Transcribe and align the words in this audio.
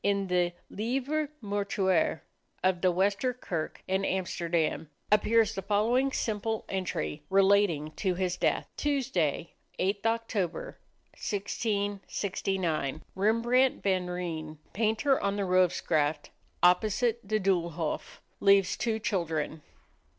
In 0.03 0.29
the 0.29 0.53
"Livre 0.67 1.29
Mortuaire" 1.43 2.21
of 2.63 2.81
the 2.81 2.91
Wester 2.91 3.35
Kerk 3.35 3.83
in 3.87 4.03
Amsterdam 4.03 4.89
appears 5.11 5.53
the 5.53 5.61
following 5.61 6.11
simple 6.11 6.65
entry, 6.67 7.21
relating 7.29 7.91
to 7.97 8.15
his 8.15 8.35
death: 8.35 8.67
"Tuesday, 8.75 9.53
8th 9.77 10.01
Oct., 10.01 10.33
1669, 10.33 13.03
Rembrandt 13.13 13.83
van 13.83 14.07
Rijn, 14.07 14.57
Painter 14.73 15.21
on 15.21 15.35
the 15.35 15.43
Rovzegraft, 15.45 16.31
opposite 16.63 17.19
the 17.23 17.39
Doolhof. 17.39 18.21
Leaves 18.39 18.75
two 18.75 18.97
children." 18.97 19.61